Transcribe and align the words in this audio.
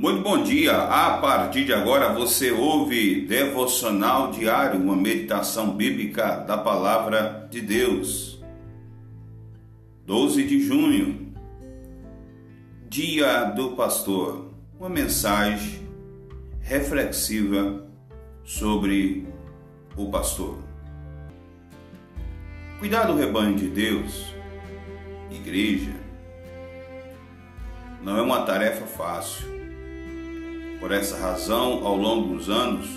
Muito 0.00 0.22
bom 0.22 0.42
dia. 0.42 0.74
A 0.74 1.18
partir 1.18 1.66
de 1.66 1.74
agora 1.74 2.14
você 2.14 2.50
ouve 2.50 3.26
Devocional 3.26 4.30
Diário, 4.30 4.80
uma 4.80 4.96
meditação 4.96 5.76
bíblica 5.76 6.36
da 6.36 6.56
palavra 6.56 7.46
de 7.50 7.60
Deus. 7.60 8.42
12 10.06 10.42
de 10.44 10.58
junho, 10.62 11.34
Dia 12.88 13.44
do 13.44 13.72
Pastor. 13.72 14.54
Uma 14.78 14.88
mensagem 14.88 15.86
reflexiva 16.62 17.86
sobre 18.42 19.28
o 19.98 20.10
pastor. 20.10 20.56
Cuidar 22.78 23.04
do 23.04 23.16
rebanho 23.16 23.54
de 23.54 23.68
Deus, 23.68 24.32
igreja, 25.30 25.92
não 28.02 28.16
é 28.16 28.22
uma 28.22 28.46
tarefa 28.46 28.86
fácil 28.86 29.60
por 30.80 30.90
essa 30.90 31.18
razão, 31.18 31.86
ao 31.86 31.94
longo 31.94 32.34
dos 32.34 32.48
anos, 32.48 32.88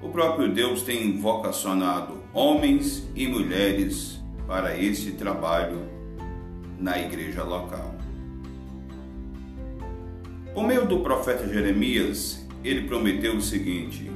o 0.00 0.08
próprio 0.10 0.54
Deus 0.54 0.82
tem 0.82 1.18
vocacionado 1.18 2.22
homens 2.32 3.04
e 3.16 3.26
mulheres 3.26 4.20
para 4.46 4.78
esse 4.78 5.10
trabalho 5.10 5.80
na 6.78 6.96
igreja 7.00 7.42
local. 7.42 7.96
Por 10.54 10.62
meio 10.64 10.86
do 10.86 11.00
profeta 11.00 11.48
Jeremias, 11.48 12.46
ele 12.62 12.86
prometeu 12.86 13.36
o 13.36 13.42
seguinte: 13.42 14.08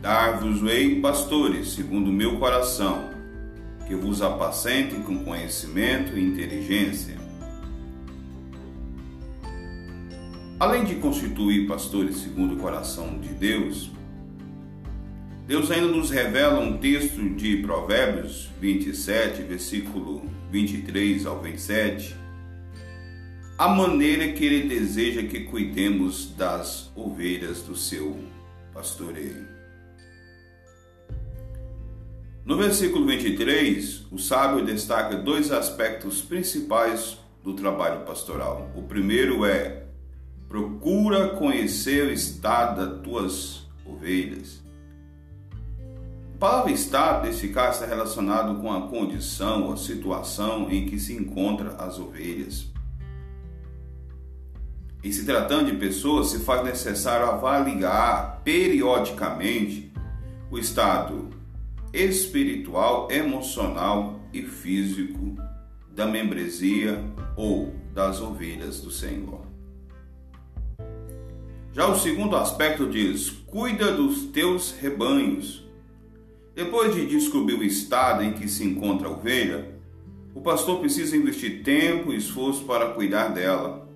Dar-vos-ei 0.00 1.00
pastores, 1.00 1.72
segundo 1.72 2.10
o 2.10 2.12
meu 2.12 2.38
coração, 2.38 3.10
que 3.88 3.96
vos 3.96 4.22
apacentem 4.22 5.02
com 5.02 5.24
conhecimento 5.24 6.16
e 6.16 6.24
inteligência 6.24 7.27
Além 10.60 10.82
de 10.82 10.96
constituir 10.96 11.68
pastores 11.68 12.16
segundo 12.16 12.54
o 12.54 12.58
coração 12.58 13.16
de 13.20 13.28
Deus, 13.28 13.92
Deus 15.46 15.70
ainda 15.70 15.86
nos 15.86 16.10
revela 16.10 16.58
um 16.58 16.76
texto 16.78 17.30
de 17.36 17.58
Provérbios 17.58 18.50
27, 18.60 19.42
versículo 19.42 20.28
23 20.50 21.26
ao 21.26 21.40
27, 21.40 22.16
a 23.56 23.68
maneira 23.68 24.32
que 24.32 24.44
ele 24.44 24.68
deseja 24.68 25.22
que 25.22 25.44
cuidemos 25.44 26.34
das 26.36 26.90
ovelhas 26.96 27.62
do 27.62 27.76
seu 27.76 28.18
pastoreio. 28.74 29.46
No 32.44 32.56
versículo 32.56 33.06
23, 33.06 34.06
o 34.10 34.18
sábio 34.18 34.64
destaca 34.64 35.16
dois 35.16 35.52
aspectos 35.52 36.20
principais 36.20 37.16
do 37.44 37.54
trabalho 37.54 38.04
pastoral. 38.04 38.72
O 38.74 38.82
primeiro 38.82 39.44
é 39.44 39.87
Procura 40.48 41.36
conhecer 41.36 42.06
o 42.06 42.12
estado 42.12 42.86
das 42.86 43.02
tuas 43.02 43.68
ovelhas. 43.84 44.62
A 46.34 46.38
palavra 46.38 46.72
estado, 46.72 47.26
nesse 47.26 47.48
caso, 47.48 47.82
está 47.82 47.86
relacionado 47.86 48.60
com 48.60 48.72
a 48.72 48.88
condição, 48.88 49.72
a 49.72 49.76
situação 49.76 50.70
em 50.70 50.86
que 50.86 50.98
se 50.98 51.12
encontram 51.12 51.74
as 51.78 51.98
ovelhas. 51.98 52.72
E 55.02 55.12
se 55.12 55.26
tratando 55.26 55.70
de 55.70 55.76
pessoas, 55.76 56.28
se 56.28 56.38
faz 56.38 56.64
necessário 56.64 57.26
avaliar 57.26 58.40
periodicamente 58.42 59.92
o 60.50 60.58
estado 60.58 61.28
espiritual, 61.92 63.10
emocional 63.10 64.20
e 64.32 64.42
físico 64.42 65.36
da 65.90 66.06
membresia 66.06 67.04
ou 67.36 67.74
das 67.92 68.20
ovelhas 68.20 68.80
do 68.80 68.90
Senhor. 68.90 69.42
Já 71.78 71.86
o 71.86 71.96
segundo 71.96 72.34
aspecto 72.34 72.88
diz: 72.88 73.30
cuida 73.30 73.92
dos 73.92 74.24
teus 74.32 74.72
rebanhos. 74.72 75.64
Depois 76.52 76.92
de 76.92 77.06
descobrir 77.06 77.54
o 77.54 77.62
estado 77.62 78.24
em 78.24 78.32
que 78.32 78.48
se 78.48 78.64
encontra 78.64 79.06
a 79.06 79.12
ovelha, 79.12 79.78
o 80.34 80.40
pastor 80.40 80.80
precisa 80.80 81.16
investir 81.16 81.62
tempo 81.62 82.12
e 82.12 82.16
esforço 82.16 82.64
para 82.64 82.94
cuidar 82.94 83.28
dela. 83.28 83.88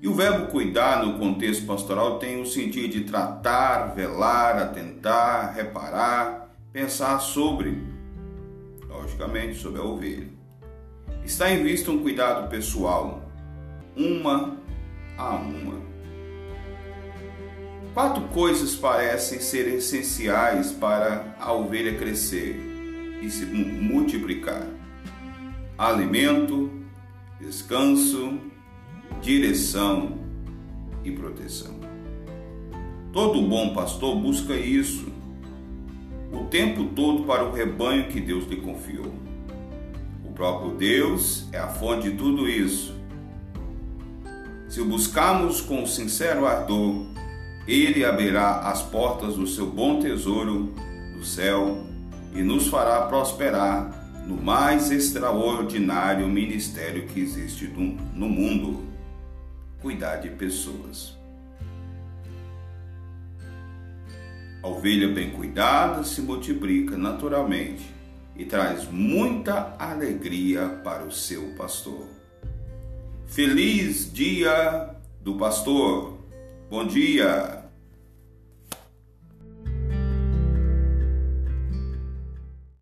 E 0.00 0.08
o 0.08 0.14
verbo 0.14 0.46
cuidar 0.46 1.04
no 1.04 1.18
contexto 1.18 1.66
pastoral 1.66 2.18
tem 2.18 2.40
o 2.40 2.46
sentido 2.46 2.88
de 2.88 3.04
tratar, 3.04 3.94
velar, 3.94 4.56
atentar, 4.56 5.54
reparar, 5.54 6.56
pensar 6.72 7.18
sobre, 7.18 7.76
logicamente, 8.88 9.58
sobre 9.58 9.82
a 9.82 9.84
ovelha. 9.84 10.28
Está 11.26 11.50
em 11.50 11.62
vista 11.62 11.90
um 11.90 11.98
cuidado 11.98 12.48
pessoal, 12.48 13.22
uma 13.94 14.56
a 15.18 15.34
uma. 15.34 15.89
Quatro 17.92 18.22
coisas 18.28 18.76
parecem 18.76 19.40
ser 19.40 19.66
essenciais 19.68 20.70
para 20.70 21.34
a 21.40 21.52
ovelha 21.52 21.98
crescer 21.98 22.54
e 23.20 23.28
se 23.28 23.44
multiplicar: 23.44 24.66
alimento, 25.76 26.70
descanso, 27.40 28.38
direção 29.20 30.18
e 31.04 31.10
proteção. 31.10 31.80
Todo 33.12 33.42
bom 33.42 33.74
pastor 33.74 34.16
busca 34.16 34.54
isso 34.54 35.10
o 36.32 36.44
tempo 36.44 36.84
todo 36.94 37.24
para 37.24 37.44
o 37.44 37.52
rebanho 37.52 38.08
que 38.08 38.20
Deus 38.20 38.44
lhe 38.46 38.56
confiou. 38.56 39.12
O 40.24 40.32
próprio 40.32 40.76
Deus 40.76 41.46
é 41.52 41.58
a 41.58 41.66
fonte 41.66 42.08
de 42.08 42.16
tudo 42.16 42.48
isso. 42.48 42.94
Se 44.68 44.80
o 44.80 44.84
buscarmos 44.84 45.60
com 45.60 45.84
sincero 45.84 46.46
ardor, 46.46 47.09
ele 47.70 48.04
abrirá 48.04 48.62
as 48.68 48.82
portas 48.82 49.36
do 49.36 49.46
seu 49.46 49.66
bom 49.66 50.00
tesouro 50.00 50.74
do 51.16 51.24
céu 51.24 51.86
e 52.34 52.42
nos 52.42 52.66
fará 52.66 53.02
prosperar 53.02 54.24
no 54.26 54.36
mais 54.36 54.90
extraordinário 54.90 56.26
ministério 56.28 57.06
que 57.06 57.20
existe 57.20 57.68
no 57.68 58.28
mundo 58.28 58.84
cuidar 59.80 60.16
de 60.16 60.30
pessoas. 60.30 61.16
A 64.62 64.68
ovelha 64.68 65.08
bem 65.08 65.30
cuidada 65.30 66.02
se 66.02 66.20
multiplica 66.20 66.96
naturalmente 66.98 67.88
e 68.36 68.44
traz 68.44 68.90
muita 68.90 69.76
alegria 69.78 70.80
para 70.84 71.04
o 71.04 71.12
seu 71.12 71.54
pastor. 71.56 72.06
Feliz 73.26 74.12
Dia 74.12 74.90
do 75.22 75.36
Pastor! 75.36 76.18
Bom 76.68 76.86
dia! 76.86 77.59